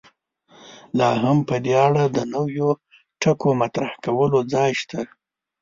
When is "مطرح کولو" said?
3.61-4.39